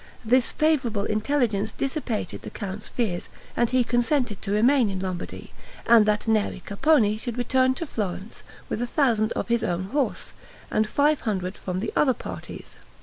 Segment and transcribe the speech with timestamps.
[0.25, 5.53] This favorable intelligence dissipated the count's fears, and he consented to remain in Lombardy,
[5.85, 10.33] and that Neri Capponi should return to Florence with a thousand of his own horse,
[10.71, 12.77] and five hundred from the other parties.